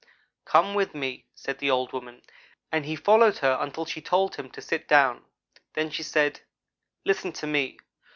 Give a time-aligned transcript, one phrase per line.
[0.45, 2.23] "'Come with me,' said the old woman,
[2.71, 5.25] and he followed her until she told him to sit down.
[5.75, 6.39] Then she said:
[7.05, 7.77] 'Listen to me.